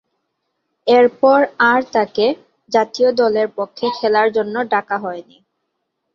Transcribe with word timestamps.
এরপর 0.87 1.39
আর 1.69 1.81
তাকে 1.93 2.25
জাতীয় 2.69 3.09
দলের 3.21 3.47
পক্ষে 3.57 3.85
খেলার 3.97 4.27
জন্যে 4.35 4.61
ডাকা 4.73 4.97
হয়নি। 4.97 5.37